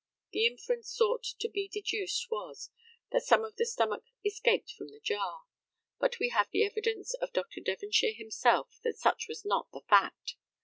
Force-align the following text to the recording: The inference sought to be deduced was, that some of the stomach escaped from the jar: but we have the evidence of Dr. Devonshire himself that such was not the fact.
The 0.31 0.47
inference 0.47 0.89
sought 0.89 1.21
to 1.39 1.47
be 1.47 1.67
deduced 1.67 2.31
was, 2.31 2.71
that 3.11 3.21
some 3.21 3.45
of 3.45 3.57
the 3.57 3.67
stomach 3.67 4.03
escaped 4.25 4.71
from 4.71 4.87
the 4.87 4.99
jar: 4.99 5.43
but 5.99 6.17
we 6.17 6.29
have 6.29 6.49
the 6.49 6.65
evidence 6.65 7.13
of 7.21 7.33
Dr. 7.33 7.59
Devonshire 7.61 8.13
himself 8.13 8.79
that 8.83 8.97
such 8.97 9.27
was 9.29 9.45
not 9.45 9.69
the 9.73 9.81
fact. 9.81 10.37